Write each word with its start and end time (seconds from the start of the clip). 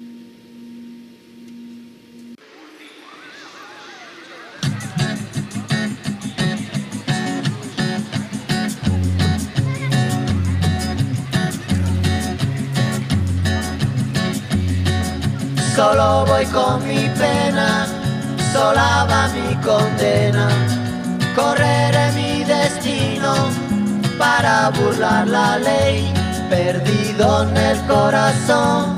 Solo 0.00 0.06
voy 16.26 16.46
con 16.46 16.86
mi 16.86 17.08
pena, 17.18 17.88
sola 18.52 19.04
va 19.10 19.26
mi 19.34 19.56
condena. 19.56 20.48
Correré 21.34 22.12
mi 22.12 22.44
destino 22.44 23.34
para 24.16 24.70
burlar 24.70 25.26
la 25.26 25.58
ley, 25.58 26.14
perdido 26.48 27.42
en 27.42 27.56
el 27.56 27.84
corazón 27.88 28.97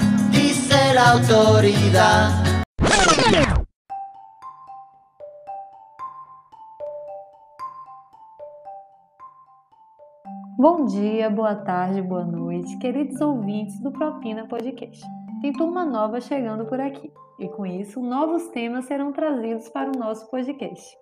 la 0.93 1.11
autoridad. 1.11 2.31
Bom 10.57 10.85
dia, 10.85 11.29
boa 11.29 11.55
tarde, 11.55 12.01
boa 12.01 12.25
noite, 12.25 12.77
queridos 12.77 13.19
ouvintes 13.21 13.79
do 13.79 13.91
Propina 13.91 14.45
Podcast. 14.47 15.01
Tem 15.41 15.53
turma 15.53 15.85
nova 15.85 16.19
chegando 16.19 16.65
por 16.65 16.79
aqui 16.79 17.11
e 17.39 17.47
com 17.47 17.65
isso 17.65 18.01
novos 18.01 18.49
temas 18.49 18.85
serão 18.85 19.13
trazidos 19.13 19.69
para 19.69 19.89
o 19.89 19.97
nosso 19.97 20.29
podcast. 20.29 20.97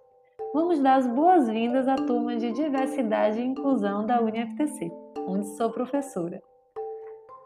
Vamos 0.53 0.79
dar 0.79 0.95
as 0.95 1.07
boas-vindas 1.07 1.87
à 1.87 1.95
turma 1.95 2.35
de 2.35 2.51
Diversidade 2.51 3.39
e 3.39 3.45
Inclusão 3.45 4.05
da 4.05 4.21
UniFTC, 4.21 4.91
onde 5.27 5.47
sou 5.57 5.71
professora. 5.71 6.39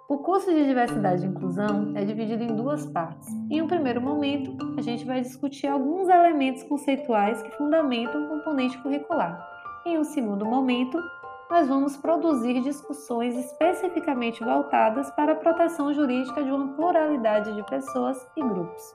O 0.10 0.18
curso 0.18 0.54
de 0.54 0.66
Diversidade 0.66 1.26
e 1.26 1.30
Inclusão 1.30 1.94
é 1.96 2.04
dividido 2.04 2.44
em 2.44 2.54
duas 2.56 2.86
partes. 2.86 3.26
Em 3.50 3.62
um 3.62 3.68
primeiro 3.68 4.02
momento, 4.02 4.56
a 4.78 4.82
gente 4.82 5.06
vai 5.06 5.22
discutir 5.22 5.68
alguns 5.68 6.10
elementos 6.10 6.62
conceituais 6.64 7.42
que 7.42 7.52
fundamentam 7.52 8.26
o 8.26 8.30
componente 8.30 8.78
curricular. 8.80 9.42
Em 9.86 9.98
um 9.98 10.04
segundo 10.04 10.46
momento, 10.46 11.02
nós 11.50 11.70
vamos 11.70 11.96
produzir 11.96 12.62
discussões 12.62 13.36
especificamente 13.38 14.44
voltadas 14.44 15.10
para 15.12 15.32
a 15.32 15.36
proteção 15.36 15.94
jurídica 15.94 16.44
de 16.44 16.52
uma 16.52 16.74
pluralidade 16.76 17.56
de 17.56 17.64
pessoas 17.64 18.18
e 18.36 18.42
grupos. 18.42 18.94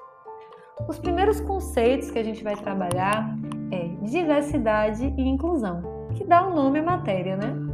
Os 0.87 0.99
primeiros 0.99 1.41
conceitos 1.41 2.11
que 2.11 2.19
a 2.19 2.25
gente 2.25 2.45
vai 2.45 2.55
trabalhar 2.55 3.35
é 3.73 3.89
diversidade 4.03 5.07
e 5.17 5.23
inclusão, 5.23 5.83
que 6.15 6.25
dá 6.25 6.47
o 6.47 6.51
um 6.51 6.55
nome 6.55 6.81
à 6.81 6.83
matéria, 6.83 7.37
né? 7.37 7.68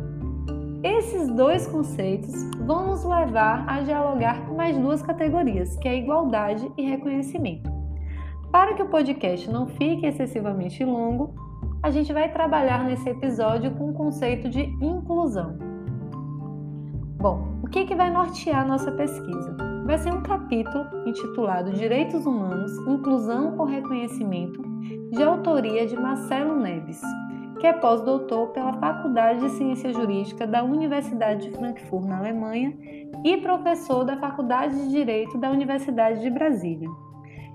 Esses 0.84 1.30
dois 1.30 1.66
conceitos 1.66 2.34
vão 2.58 2.88
nos 2.88 3.02
levar 3.06 3.64
a 3.66 3.80
dialogar 3.80 4.44
com 4.44 4.54
mais 4.54 4.76
duas 4.76 5.00
categorias, 5.00 5.78
que 5.78 5.88
é 5.88 5.96
igualdade 5.96 6.70
e 6.76 6.82
reconhecimento. 6.84 7.72
Para 8.52 8.74
que 8.74 8.82
o 8.82 8.88
podcast 8.90 9.48
não 9.48 9.66
fique 9.66 10.04
excessivamente 10.04 10.84
longo, 10.84 11.34
a 11.82 11.90
gente 11.90 12.12
vai 12.12 12.30
trabalhar 12.30 12.84
nesse 12.84 13.08
episódio 13.08 13.70
com 13.70 13.88
o 13.88 13.94
conceito 13.94 14.50
de 14.50 14.60
inclusão. 14.60 15.56
Bom, 17.16 17.60
o 17.62 17.66
que, 17.66 17.86
que 17.86 17.94
vai 17.94 18.10
nortear 18.10 18.68
nossa 18.68 18.92
pesquisa? 18.92 19.56
Vai 19.86 19.96
ser 19.96 20.12
um 20.12 20.22
capítulo 20.22 20.84
intitulado 21.06 21.72
Direitos 21.72 22.26
Humanos, 22.26 22.76
Inclusão 22.86 23.56
ou 23.56 23.64
Reconhecimento, 23.64 24.60
de 25.10 25.22
autoria 25.22 25.86
de 25.86 25.96
Marcelo 25.96 26.60
Neves, 26.60 27.00
que 27.64 27.68
é 27.68 27.72
pós-doutor 27.72 28.48
pela 28.48 28.74
Faculdade 28.74 29.40
de 29.40 29.48
Ciência 29.52 29.90
Jurídica 29.90 30.46
da 30.46 30.62
Universidade 30.62 31.48
de 31.48 31.56
Frankfurt, 31.56 32.04
na 32.04 32.18
Alemanha, 32.18 32.76
e 33.24 33.38
professor 33.38 34.04
da 34.04 34.18
Faculdade 34.18 34.74
de 34.82 34.90
Direito 34.90 35.38
da 35.38 35.50
Universidade 35.50 36.20
de 36.20 36.28
Brasília. 36.28 36.90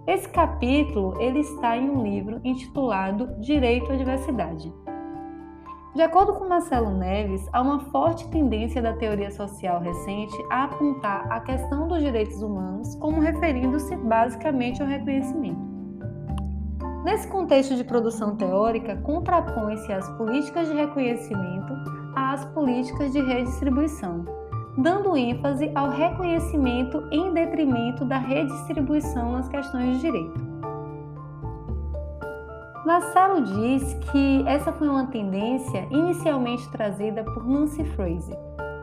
Esse 0.07 0.27
capítulo 0.27 1.13
ele 1.21 1.41
está 1.41 1.77
em 1.77 1.87
um 1.91 2.01
livro 2.01 2.41
intitulado 2.43 3.39
Direito 3.39 3.91
à 3.91 3.95
Diversidade. 3.95 4.73
De 5.93 6.01
acordo 6.01 6.33
com 6.33 6.49
Marcelo 6.49 6.89
Neves, 6.89 7.47
há 7.53 7.61
uma 7.61 7.79
forte 7.91 8.27
tendência 8.29 8.81
da 8.81 8.93
teoria 8.93 9.29
social 9.29 9.79
recente 9.79 10.35
a 10.49 10.63
apontar 10.63 11.31
a 11.31 11.39
questão 11.41 11.87
dos 11.87 11.99
direitos 11.99 12.41
humanos 12.41 12.95
como 12.95 13.21
referindo-se 13.21 13.95
basicamente 13.95 14.81
ao 14.81 14.87
reconhecimento. 14.87 15.68
Nesse 17.03 17.27
contexto 17.27 17.75
de 17.75 17.83
produção 17.83 18.35
teórica, 18.35 18.97
contrapõe-se 18.97 19.91
as 19.91 20.07
políticas 20.17 20.67
de 20.67 20.73
reconhecimento 20.73 21.73
às 22.13 22.43
políticas 22.45 23.13
de 23.13 23.21
redistribuição, 23.21 24.25
dando 24.77 25.15
ênfase 25.15 25.71
ao 25.73 25.89
reconhecimento 25.89 27.07
em 27.09 27.33
detrimento 27.33 28.03
da 28.03 28.17
redistribuição 28.17 29.31
nas 29.31 29.47
questões 29.47 29.95
de 29.95 30.01
direito. 30.01 30.49
Marcelo 32.85 33.43
diz 33.43 33.93
que 34.11 34.43
essa 34.45 34.73
foi 34.73 34.89
uma 34.89 35.07
tendência 35.07 35.87
inicialmente 35.91 36.67
trazida 36.69 37.23
por 37.23 37.47
Nancy 37.47 37.83
Fraser 37.83 38.37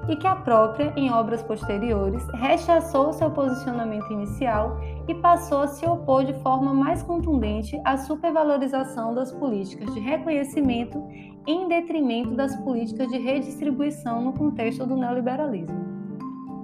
e 0.08 0.16
que 0.16 0.26
a 0.26 0.36
própria, 0.36 0.92
em 0.96 1.12
obras 1.12 1.42
posteriores, 1.42 2.26
rechaçou 2.34 3.12
seu 3.12 3.30
posicionamento 3.30 4.12
inicial 4.12 4.78
e 5.08 5.14
passou 5.14 5.62
a 5.62 5.66
se 5.66 5.84
opor 5.86 6.24
de 6.24 6.34
forma 6.34 6.72
mais 6.72 7.02
contundente 7.02 7.80
à 7.84 7.96
supervalorização 7.96 9.14
das 9.14 9.32
políticas 9.32 9.92
de 9.92 10.00
reconhecimento 10.00 11.02
em 11.46 11.68
detrimento 11.68 12.34
das 12.34 12.54
políticas 12.56 13.08
de 13.08 13.18
redistribuição 13.18 14.20
no 14.20 14.32
contexto 14.32 14.86
do 14.86 14.96
neoliberalismo. 14.96 15.96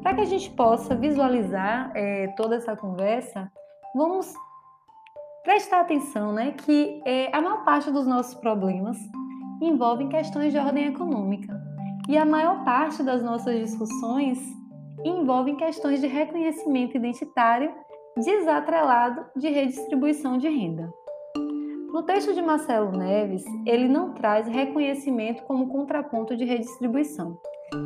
Para 0.02 0.14
que 0.14 0.20
a 0.22 0.26
gente 0.26 0.50
possa 0.50 0.94
visualizar 0.94 1.92
é, 1.94 2.28
toda 2.36 2.56
essa 2.56 2.76
conversa, 2.76 3.50
vamos 3.94 4.34
prestar 5.44 5.80
atenção 5.80 6.32
né, 6.32 6.52
que 6.52 7.00
é, 7.04 7.34
a 7.36 7.40
maior 7.40 7.64
parte 7.64 7.90
dos 7.90 8.06
nossos 8.06 8.34
problemas 8.34 8.98
envolvem 9.60 10.08
questões 10.08 10.52
de 10.52 10.58
ordem 10.58 10.86
econômica. 10.86 11.61
E 12.08 12.18
a 12.18 12.24
maior 12.24 12.64
parte 12.64 13.02
das 13.02 13.22
nossas 13.22 13.58
discussões 13.58 14.38
envolvem 15.04 15.56
questões 15.56 16.00
de 16.00 16.06
reconhecimento 16.06 16.96
identitário 16.96 17.72
desatrelado 18.16 19.24
de 19.36 19.48
redistribuição 19.48 20.36
de 20.36 20.48
renda. 20.48 20.92
No 21.92 22.02
texto 22.02 22.34
de 22.34 22.42
Marcelo 22.42 22.90
Neves, 22.92 23.44
ele 23.66 23.86
não 23.86 24.14
traz 24.14 24.46
reconhecimento 24.48 25.42
como 25.44 25.68
contraponto 25.68 26.36
de 26.36 26.44
redistribuição. 26.44 27.38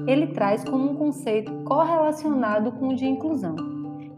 Ele 0.07 0.29
traz 0.29 0.65
como 0.65 0.91
um 0.91 0.97
conceito 0.97 1.53
correlacionado 1.65 2.73
com 2.73 2.89
o 2.89 2.95
de 2.95 3.05
inclusão. 3.05 3.55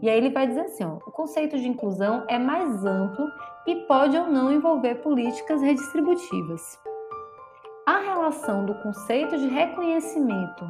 E 0.01 0.09
aí 0.09 0.17
ele 0.17 0.29
vai 0.29 0.47
dizer 0.47 0.61
assim: 0.61 0.83
ó, 0.83 0.97
o 1.05 1.11
conceito 1.11 1.57
de 1.57 1.67
inclusão 1.67 2.23
é 2.27 2.39
mais 2.39 2.85
amplo 2.85 3.25
e 3.67 3.75
pode 3.87 4.17
ou 4.17 4.27
não 4.27 4.51
envolver 4.51 4.95
políticas 4.95 5.61
redistributivas. 5.61 6.61
A 7.85 7.99
relação 7.99 8.65
do 8.65 8.75
conceito 8.75 9.37
de 9.37 9.47
reconhecimento 9.47 10.65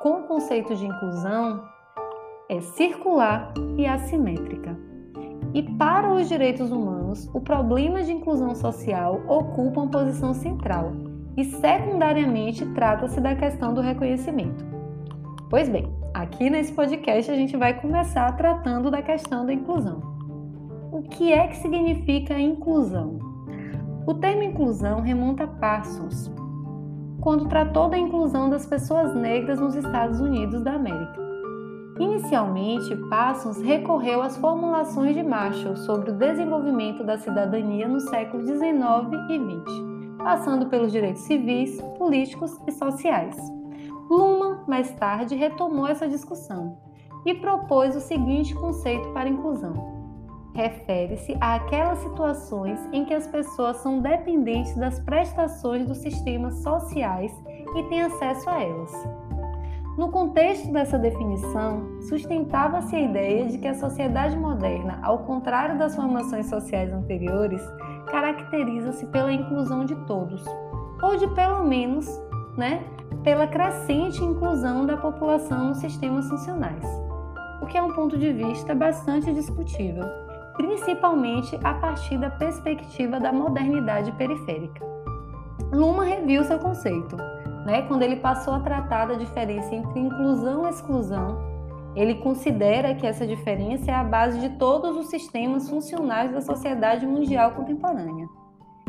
com 0.00 0.20
o 0.20 0.22
conceito 0.24 0.74
de 0.74 0.86
inclusão 0.86 1.64
é 2.48 2.60
circular 2.60 3.52
e 3.76 3.86
assimétrica. 3.86 4.76
E 5.52 5.62
para 5.62 6.12
os 6.12 6.28
direitos 6.28 6.70
humanos, 6.70 7.30
o 7.34 7.40
problema 7.40 8.02
de 8.02 8.12
inclusão 8.12 8.54
social 8.54 9.22
ocupa 9.28 9.80
uma 9.80 9.90
posição 9.90 10.34
central 10.34 10.92
e, 11.36 11.44
secundariamente, 11.44 12.64
trata-se 12.74 13.20
da 13.20 13.34
questão 13.34 13.74
do 13.74 13.80
reconhecimento. 13.80 14.64
Pois 15.50 15.68
bem, 15.68 15.92
aqui 16.12 16.50
nesse 16.50 16.72
podcast 16.72 17.30
a 17.30 17.36
gente 17.36 17.56
vai 17.56 17.80
começar 17.80 18.30
tratando 18.36 18.90
da 18.90 19.02
questão 19.02 19.46
da 19.46 19.52
inclusão. 19.52 20.00
O 20.90 21.02
que 21.02 21.32
é 21.32 21.46
que 21.46 21.56
significa 21.56 22.38
inclusão? 22.38 23.18
O 24.06 24.14
termo 24.14 24.42
inclusão 24.42 25.00
remonta 25.00 25.44
a 25.44 25.46
Parsons, 25.46 26.33
quando 27.24 27.48
tratou 27.48 27.88
da 27.88 27.96
inclusão 27.96 28.50
das 28.50 28.66
pessoas 28.66 29.14
negras 29.14 29.58
nos 29.58 29.74
Estados 29.74 30.20
Unidos 30.20 30.60
da 30.60 30.74
América. 30.74 31.24
Inicialmente, 31.98 32.94
Parsons 33.08 33.62
recorreu 33.62 34.20
às 34.20 34.36
formulações 34.36 35.14
de 35.16 35.22
Marshall 35.22 35.74
sobre 35.74 36.10
o 36.10 36.18
desenvolvimento 36.18 37.02
da 37.02 37.16
cidadania 37.16 37.88
no 37.88 37.98
século 37.98 38.44
XIX 38.44 38.62
e 39.30 39.38
XX, 39.38 40.18
passando 40.18 40.66
pelos 40.66 40.92
direitos 40.92 41.22
civis, 41.22 41.80
políticos 41.96 42.60
e 42.66 42.72
sociais. 42.72 43.34
Luhmann, 44.10 44.58
mais 44.68 44.90
tarde, 44.92 45.34
retomou 45.34 45.86
essa 45.86 46.06
discussão 46.06 46.76
e 47.24 47.32
propôs 47.32 47.96
o 47.96 48.00
seguinte 48.00 48.54
conceito 48.54 49.08
para 49.14 49.30
inclusão: 49.30 50.03
refere-se 50.54 51.36
àquelas 51.40 51.98
situações 51.98 52.78
em 52.92 53.04
que 53.04 53.12
as 53.12 53.26
pessoas 53.26 53.78
são 53.78 54.00
dependentes 54.00 54.74
das 54.76 55.00
prestações 55.00 55.86
dos 55.86 55.98
sistemas 55.98 56.62
sociais 56.62 57.32
e 57.76 57.82
têm 57.84 58.02
acesso 58.02 58.48
a 58.48 58.62
elas. 58.62 58.92
No 59.98 60.10
contexto 60.10 60.72
dessa 60.72 60.98
definição, 60.98 62.00
sustentava-se 62.08 62.96
a 62.96 63.00
ideia 63.00 63.46
de 63.46 63.58
que 63.58 63.68
a 63.68 63.74
sociedade 63.74 64.36
moderna, 64.36 64.98
ao 65.02 65.20
contrário 65.20 65.78
das 65.78 65.94
formações 65.94 66.46
sociais 66.46 66.92
anteriores, 66.92 67.62
caracteriza-se 68.06 69.06
pela 69.06 69.32
inclusão 69.32 69.84
de 69.84 69.94
todos, 70.06 70.44
ou 71.00 71.16
de 71.16 71.28
pelo 71.34 71.64
menos, 71.64 72.08
né, 72.56 72.82
pela 73.22 73.46
crescente 73.46 74.22
inclusão 74.22 74.84
da 74.84 74.96
população 74.96 75.68
nos 75.68 75.78
sistemas 75.78 76.28
funcionais, 76.28 76.84
o 77.62 77.66
que 77.66 77.78
é 77.78 77.82
um 77.82 77.92
ponto 77.92 78.18
de 78.18 78.32
vista 78.32 78.74
bastante 78.74 79.32
discutível, 79.32 80.23
principalmente 80.56 81.58
a 81.62 81.74
partir 81.74 82.18
da 82.18 82.30
perspectiva 82.30 83.20
da 83.20 83.32
modernidade 83.32 84.12
periférica. 84.12 84.84
Luma 85.72 86.04
reviu 86.04 86.44
seu 86.44 86.58
conceito, 86.58 87.16
né, 87.66 87.82
quando 87.82 88.02
ele 88.02 88.16
passou 88.16 88.54
a 88.54 88.60
tratar 88.60 89.06
da 89.06 89.14
diferença 89.14 89.74
entre 89.74 89.98
inclusão 89.98 90.66
e 90.66 90.70
exclusão. 90.70 91.38
Ele 91.96 92.16
considera 92.16 92.94
que 92.94 93.06
essa 93.06 93.26
diferença 93.26 93.90
é 93.90 93.94
a 93.94 94.04
base 94.04 94.40
de 94.40 94.50
todos 94.56 94.96
os 94.96 95.06
sistemas 95.06 95.68
funcionais 95.68 96.32
da 96.32 96.40
sociedade 96.40 97.06
mundial 97.06 97.52
contemporânea. 97.52 98.28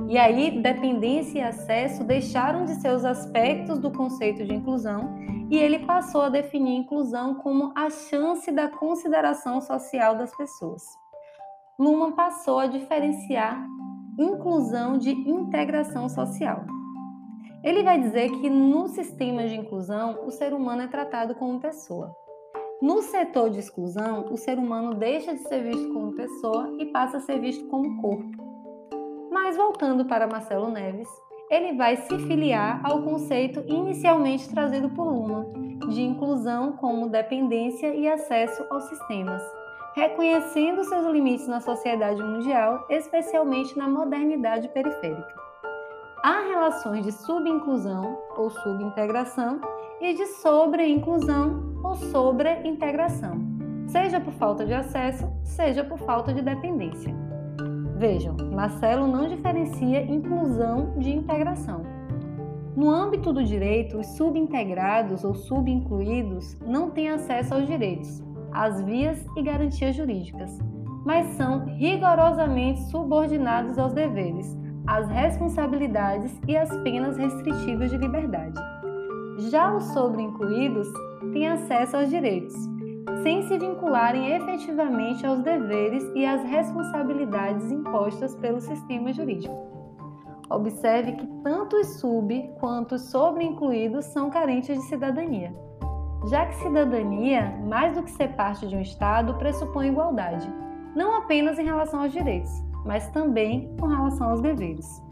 E 0.08 0.18
aí, 0.18 0.62
dependência 0.62 1.40
e 1.40 1.42
acesso 1.42 2.04
deixaram 2.04 2.66
de 2.66 2.76
ser 2.76 2.94
os 2.94 3.06
aspectos 3.06 3.80
do 3.80 3.90
conceito 3.90 4.46
de 4.46 4.54
inclusão 4.54 5.16
e 5.50 5.58
ele 5.58 5.80
passou 5.80 6.22
a 6.22 6.30
definir 6.30 6.78
inclusão 6.78 7.36
como 7.36 7.72
a 7.76 7.90
chance 7.90 8.52
da 8.52 8.68
consideração 8.68 9.62
social 9.62 10.16
das 10.16 10.36
pessoas. 10.36 10.84
Luhmann 11.78 12.14
passou 12.14 12.60
a 12.60 12.68
diferenciar 12.68 13.68
inclusão 14.18 14.98
de 14.98 15.12
integração 15.12 16.08
social. 16.08 16.64
Ele 17.62 17.84
vai 17.84 18.00
dizer 18.00 18.30
que 18.32 18.50
no 18.50 18.88
sistema 18.88 19.46
de 19.46 19.56
inclusão, 19.56 20.26
o 20.26 20.32
ser 20.32 20.54
humano 20.54 20.84
é 20.84 20.88
tratado 20.88 21.36
como 21.36 21.60
pessoa. 21.60 22.16
No 22.82 23.02
setor 23.02 23.50
de 23.50 23.60
exclusão, 23.60 24.32
o 24.32 24.38
ser 24.38 24.58
humano 24.58 24.96
deixa 24.96 25.34
de 25.34 25.42
ser 25.48 25.64
visto 25.64 25.92
como 25.94 26.14
pessoa 26.14 26.76
e 26.80 26.86
passa 26.86 27.18
a 27.18 27.22
ser 27.22 27.40
visto 27.42 27.68
como 27.68 28.02
corpo. 28.02 28.32
Mas 29.32 29.58
voltando 29.58 30.06
para 30.06 30.28
Marcelo 30.28 30.70
Neves, 30.70 31.10
ele 31.50 31.74
vai 31.74 31.98
se 31.98 32.18
filiar 32.20 32.80
ao 32.86 33.04
conceito 33.04 33.64
inicialmente 33.68 34.50
trazido 34.50 34.90
por 34.92 35.08
Luhmann 35.08 35.52
de 35.90 36.02
inclusão 36.02 36.74
como 36.74 37.10
dependência 37.10 37.94
e 37.94 38.08
acesso 38.08 38.66
aos 38.70 38.84
sistemas, 38.86 39.42
reconhecendo 39.96 40.84
seus 40.84 41.08
limites 41.08 41.48
na 41.48 41.62
sociedade 41.62 42.22
mundial, 42.22 42.86
especialmente 42.90 43.78
na 43.78 43.88
modernidade 43.88 44.68
periférica. 44.68 45.34
Há 46.22 46.42
relações 46.42 47.06
de 47.06 47.14
subinclusão 47.14 48.20
ou 48.36 48.50
subintegração 48.50 49.62
e 50.02 50.14
de 50.14 50.26
sobreinclusão 50.26 51.80
ou 51.82 51.96
sobreintegração, 51.96 53.40
seja 53.88 54.20
por 54.20 54.34
falta 54.34 54.66
de 54.66 54.74
acesso, 54.74 55.32
seja 55.44 55.82
por 55.84 55.98
falta 56.00 56.34
de 56.34 56.42
dependência. 56.42 57.16
Vejam, 57.96 58.36
Marcelo 58.52 59.08
não 59.08 59.30
diferencia 59.30 60.04
inclusão 60.04 60.94
de 60.98 61.10
integração. 61.10 61.84
No 62.76 62.90
âmbito 62.90 63.32
do 63.32 63.42
direito, 63.42 63.98
os 63.98 64.08
subintegrados 64.18 65.24
ou 65.24 65.34
subincluídos 65.34 66.58
não 66.60 66.92
têm 66.92 67.08
acesso 67.08 67.54
aos 67.54 67.66
direitos, 67.66 68.25
as 68.56 68.82
vias 68.82 69.24
e 69.36 69.44
garantias 69.44 69.96
jurídicas, 69.96 70.58
mas 71.06 71.28
são 71.36 71.66
rigorosamente 71.66 72.82
subordinados 72.90 73.78
aos 73.78 73.94
deveres, 73.94 74.58
às 74.88 75.10
responsabilidades 75.10 76.40
e 76.48 76.56
às 76.56 76.76
penas 76.78 77.18
restritivas 77.18 77.92
de 77.92 77.98
liberdade. 77.98 78.58
Já 79.50 79.76
os 79.76 79.84
sobreincluídos 79.92 80.88
têm 81.34 81.50
acesso 81.50 81.98
aos 81.98 82.10
direitos, 82.10 82.56
sem 83.24 83.44
se 83.44 83.58
vincularem 83.58 84.32
efetivamente 84.32 85.26
aos 85.28 85.42
deveres 85.42 86.10
e 86.16 86.26
às 86.26 86.42
responsabilidades 86.44 87.70
impostas 87.70 88.36
pelo 88.36 88.62
sistema 88.62 89.12
jurídico. 89.12 89.54
Observe 90.50 91.14
que 91.14 91.28
tanto 91.44 91.76
os 91.76 92.00
sub 92.00 92.54
quanto 92.60 92.96
os 92.96 93.10
sobreincluídos 93.10 94.06
são 94.06 94.30
carentes 94.30 94.78
de 94.78 94.86
cidadania 94.86 95.65
já 96.28 96.46
que 96.46 96.56
cidadania, 96.56 97.54
mais 97.68 97.94
do 97.94 98.04
que 98.04 98.12
ser 98.12 98.30
parte 98.30 98.68
de 98.68 98.76
um 98.76 98.82
Estado, 98.82 99.36
pressupõe 99.36 99.90
igualdade, 99.90 100.48
não 100.96 101.16
apenas 101.16 101.60
em 101.60 101.66
relação 101.66 102.02
aos 102.02 102.12
direitos, 102.12 102.52
mas 102.86 103.10
também 103.10 103.76
com 103.80 103.88
relação 103.88 104.30
aos 104.30 104.42
deveres. 104.42 105.04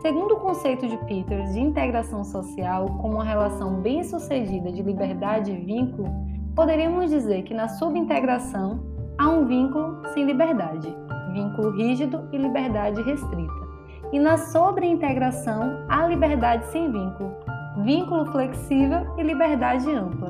Segundo 0.00 0.34
o 0.34 0.40
conceito 0.40 0.86
de 0.86 0.96
Peters 0.98 1.52
de 1.52 1.60
integração 1.60 2.22
social 2.22 2.86
como 3.00 3.14
uma 3.14 3.24
relação 3.24 3.80
bem-sucedida 3.80 4.70
de 4.70 4.82
liberdade 4.82 5.50
e 5.50 5.56
vínculo, 5.56 6.08
poderíamos 6.54 7.10
dizer 7.10 7.42
que 7.42 7.52
na 7.52 7.68
subintegração 7.68 8.80
há 9.18 9.28
um 9.28 9.46
vínculo 9.46 10.02
sem 10.14 10.24
liberdade, 10.24 10.94
vínculo 11.32 11.70
rígido 11.70 12.28
e 12.32 12.38
liberdade 12.38 13.02
restrita. 13.02 13.66
E 14.12 14.18
na 14.18 14.38
sobreintegração 14.38 15.84
há 15.88 16.06
liberdade 16.06 16.66
sem 16.66 16.90
vínculo, 16.90 17.34
vínculo 17.82 18.26
flexível 18.26 19.06
e 19.18 19.22
liberdade 19.22 19.90
ampla. 19.90 20.25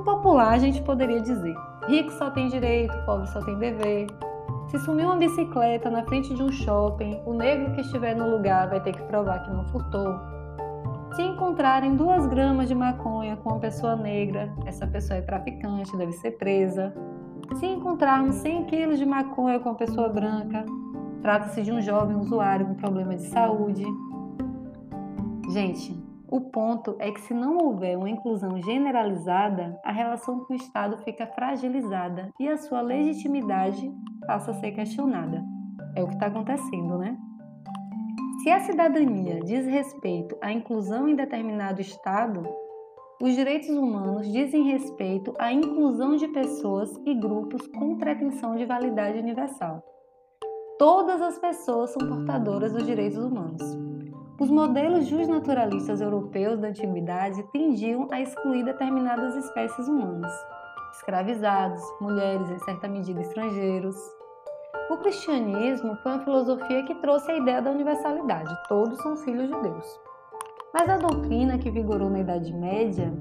No 0.00 0.04
popular, 0.04 0.54
a 0.54 0.58
gente 0.58 0.80
poderia 0.80 1.20
dizer: 1.20 1.54
rico 1.86 2.10
só 2.12 2.30
tem 2.30 2.48
direito, 2.48 2.96
pobre 3.04 3.26
só 3.26 3.38
tem 3.42 3.58
dever. 3.58 4.06
Se 4.68 4.78
sumir 4.78 5.04
uma 5.04 5.16
bicicleta 5.16 5.90
na 5.90 6.02
frente 6.04 6.32
de 6.34 6.42
um 6.42 6.50
shopping, 6.50 7.20
o 7.26 7.34
negro 7.34 7.74
que 7.74 7.82
estiver 7.82 8.16
no 8.16 8.30
lugar 8.30 8.70
vai 8.70 8.80
ter 8.80 8.92
que 8.92 9.02
provar 9.02 9.40
que 9.40 9.50
não 9.50 9.62
furtou. 9.66 10.18
Se 11.14 11.20
encontrarem 11.20 11.96
duas 11.96 12.26
gramas 12.26 12.66
de 12.68 12.74
maconha 12.74 13.36
com 13.36 13.50
uma 13.50 13.58
pessoa 13.58 13.94
negra, 13.94 14.50
essa 14.64 14.86
pessoa 14.86 15.18
é 15.18 15.20
traficante, 15.20 15.94
deve 15.94 16.12
ser 16.12 16.30
presa. 16.38 16.94
Se 17.56 17.66
encontrarmos 17.66 18.36
100 18.36 18.64
quilos 18.64 18.98
de 18.98 19.04
maconha 19.04 19.60
com 19.60 19.68
uma 19.68 19.74
pessoa 19.74 20.08
branca, 20.08 20.64
trata-se 21.20 21.60
de 21.60 21.70
um 21.70 21.82
jovem 21.82 22.16
usuário 22.16 22.64
com 22.64 22.74
problema 22.74 23.14
de 23.16 23.26
saúde. 23.26 23.84
Gente, 25.50 25.99
o 26.30 26.40
ponto 26.40 26.94
é 27.00 27.10
que, 27.10 27.20
se 27.22 27.34
não 27.34 27.58
houver 27.58 27.98
uma 27.98 28.08
inclusão 28.08 28.62
generalizada, 28.62 29.78
a 29.84 29.90
relação 29.90 30.44
com 30.44 30.52
o 30.52 30.56
Estado 30.56 30.96
fica 30.98 31.26
fragilizada 31.26 32.30
e 32.38 32.48
a 32.48 32.56
sua 32.56 32.80
legitimidade 32.80 33.92
passa 34.26 34.52
a 34.52 34.54
ser 34.54 34.70
questionada. 34.70 35.44
É 35.96 36.02
o 36.02 36.06
que 36.06 36.14
está 36.14 36.26
acontecendo, 36.26 36.98
né? 36.98 37.18
Se 38.42 38.50
a 38.50 38.60
cidadania 38.60 39.40
diz 39.40 39.66
respeito 39.66 40.36
à 40.40 40.52
inclusão 40.52 41.08
em 41.08 41.16
determinado 41.16 41.80
Estado, 41.80 42.42
os 43.20 43.34
direitos 43.34 43.68
humanos 43.68 44.30
dizem 44.30 44.62
respeito 44.62 45.34
à 45.36 45.52
inclusão 45.52 46.14
de 46.14 46.28
pessoas 46.28 46.94
e 47.04 47.14
grupos 47.14 47.66
com 47.66 47.98
pretensão 47.98 48.54
de 48.54 48.64
validade 48.64 49.18
universal. 49.18 49.82
Todas 50.78 51.20
as 51.20 51.38
pessoas 51.38 51.90
são 51.90 52.08
portadoras 52.08 52.72
dos 52.72 52.86
direitos 52.86 53.18
humanos. 53.18 53.89
Os 54.40 54.50
modelos 54.50 55.06
justnaturalistas 55.06 56.00
europeus 56.00 56.58
da 56.58 56.68
antiguidade 56.68 57.42
tendiam 57.52 58.08
a 58.10 58.22
excluir 58.22 58.64
determinadas 58.64 59.36
espécies 59.36 59.86
humanas, 59.86 60.32
escravizados, 60.94 61.82
mulheres, 62.00 62.48
em 62.48 62.58
certa 62.60 62.88
medida 62.88 63.20
estrangeiros. 63.20 63.94
O 64.90 64.96
cristianismo 64.96 65.94
foi 65.96 66.12
uma 66.12 66.24
filosofia 66.24 66.82
que 66.86 66.94
trouxe 67.02 67.30
a 67.30 67.36
ideia 67.36 67.60
da 67.60 67.70
universalidade, 67.70 68.50
todos 68.66 68.98
são 69.02 69.14
filhos 69.14 69.46
de 69.46 69.60
Deus. 69.60 70.00
Mas 70.72 70.88
a 70.88 70.96
doutrina 70.96 71.58
que 71.58 71.70
vigorou 71.70 72.08
na 72.08 72.20
Idade 72.20 72.50
Média, 72.54 73.12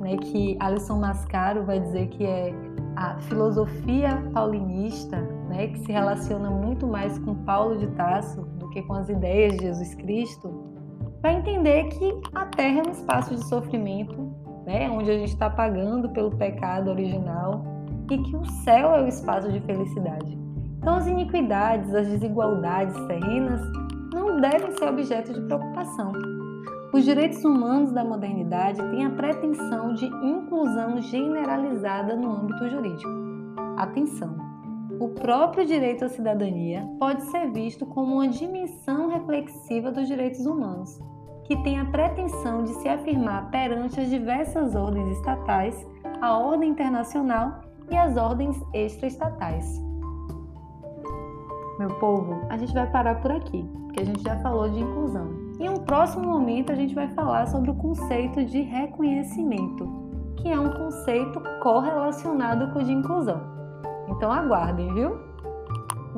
né, 0.00 0.16
que 0.18 0.56
Alisson 0.60 1.00
Mascaro 1.00 1.64
vai 1.64 1.80
dizer 1.80 2.06
que 2.10 2.24
é 2.24 2.54
a 2.94 3.18
filosofia 3.22 4.22
paulinista, 4.32 5.18
né, 5.52 5.68
que 5.68 5.78
se 5.80 5.92
relaciona 5.92 6.50
muito 6.50 6.86
mais 6.86 7.18
com 7.18 7.34
Paulo 7.44 7.76
de 7.76 7.86
Tarso 7.88 8.52
que 8.72 8.82
com 8.82 8.94
as 8.94 9.08
ideias 9.08 9.56
de 9.56 9.66
Jesus 9.66 9.94
Cristo, 9.94 10.50
vai 11.20 11.36
entender 11.36 11.84
que 11.84 12.20
a 12.34 12.46
Terra 12.46 12.80
é 12.80 12.88
um 12.88 12.90
espaço 12.90 13.34
de 13.34 13.44
sofrimento, 13.44 14.34
né, 14.66 14.90
onde 14.90 15.10
a 15.10 15.18
gente 15.18 15.32
está 15.32 15.48
pagando 15.48 16.08
pelo 16.10 16.30
pecado 16.36 16.90
original, 16.90 17.64
e 18.10 18.18
que 18.18 18.36
o 18.36 18.44
céu 18.64 18.94
é 18.94 19.02
o 19.02 19.06
espaço 19.06 19.52
de 19.52 19.60
felicidade. 19.60 20.38
Então, 20.78 20.96
as 20.96 21.06
iniquidades, 21.06 21.94
as 21.94 22.08
desigualdades 22.08 22.98
terrenas 23.06 23.60
não 24.12 24.40
devem 24.40 24.72
ser 24.72 24.88
objeto 24.88 25.32
de 25.32 25.40
preocupação. 25.42 26.12
Os 26.92 27.04
direitos 27.04 27.42
humanos 27.44 27.92
da 27.92 28.04
modernidade 28.04 28.82
têm 28.90 29.06
a 29.06 29.10
pretensão 29.10 29.94
de 29.94 30.06
inclusão 30.06 31.00
generalizada 31.00 32.16
no 32.16 32.32
âmbito 32.32 32.68
jurídico. 32.68 33.10
Atenção! 33.78 34.41
O 35.04 35.08
próprio 35.08 35.66
direito 35.66 36.04
à 36.04 36.08
cidadania 36.08 36.88
pode 36.96 37.24
ser 37.24 37.50
visto 37.50 37.84
como 37.84 38.14
uma 38.14 38.28
dimensão 38.28 39.08
reflexiva 39.08 39.90
dos 39.90 40.06
direitos 40.06 40.46
humanos, 40.46 41.00
que 41.42 41.60
tem 41.64 41.80
a 41.80 41.86
pretensão 41.86 42.62
de 42.62 42.72
se 42.74 42.88
afirmar 42.88 43.50
perante 43.50 44.00
as 44.00 44.08
diversas 44.08 44.76
ordens 44.76 45.16
estatais, 45.16 45.84
a 46.20 46.38
ordem 46.38 46.70
internacional 46.70 47.62
e 47.90 47.96
as 47.96 48.16
ordens 48.16 48.56
extraestatais. 48.72 49.82
Meu 51.80 51.88
povo, 51.98 52.40
a 52.48 52.56
gente 52.56 52.72
vai 52.72 52.88
parar 52.88 53.20
por 53.20 53.32
aqui, 53.32 53.68
porque 53.86 54.02
a 54.02 54.04
gente 54.04 54.22
já 54.22 54.38
falou 54.38 54.68
de 54.68 54.78
inclusão. 54.78 55.32
Em 55.58 55.68
um 55.68 55.78
próximo 55.78 56.24
momento, 56.24 56.70
a 56.70 56.76
gente 56.76 56.94
vai 56.94 57.08
falar 57.08 57.46
sobre 57.48 57.72
o 57.72 57.74
conceito 57.74 58.44
de 58.44 58.60
reconhecimento, 58.60 59.84
que 60.36 60.48
é 60.48 60.60
um 60.60 60.70
conceito 60.70 61.42
correlacionado 61.60 62.72
com 62.72 62.78
o 62.78 62.84
de 62.84 62.92
inclusão. 62.92 63.61
Então 64.08 64.32
aguardem, 64.32 64.92
viu? 64.94 65.32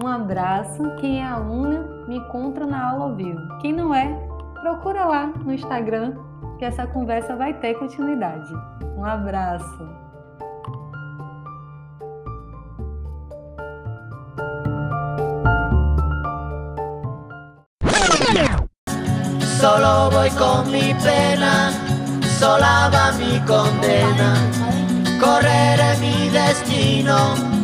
Um 0.02 0.06
abraço. 0.06 0.82
Quem 0.96 1.20
é 1.20 1.24
aluna, 1.24 2.04
me 2.08 2.16
encontra 2.16 2.66
na 2.66 2.90
aula 2.90 3.04
ao 3.04 3.14
vivo. 3.14 3.40
Quem 3.60 3.72
não 3.72 3.94
é, 3.94 4.08
procura 4.60 5.04
lá 5.04 5.26
no 5.26 5.52
Instagram 5.52 6.14
que 6.58 6.64
essa 6.64 6.86
conversa 6.86 7.36
vai 7.36 7.54
ter 7.54 7.74
continuidade. 7.74 8.52
Um 8.96 9.04
abraço. 9.04 9.88
Solo 19.60 20.10
voy 20.10 20.30
con 20.30 20.70
mi 20.70 20.94
pena, 21.02 21.70
sola 22.38 22.90
va 22.92 23.12
mi 23.12 23.40
condena. 23.46 24.34
Correré 25.18 25.96
mi 26.00 26.28
destino 26.28 27.63